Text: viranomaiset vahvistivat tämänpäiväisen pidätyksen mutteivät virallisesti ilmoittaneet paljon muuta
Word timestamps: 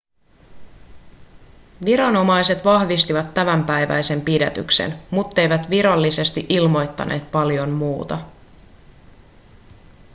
viranomaiset 1.85 2.65
vahvistivat 2.65 3.33
tämänpäiväisen 3.33 4.21
pidätyksen 4.21 4.93
mutteivät 5.11 5.69
virallisesti 5.69 6.45
ilmoittaneet 6.49 7.31
paljon 7.31 7.69
muuta 7.69 8.17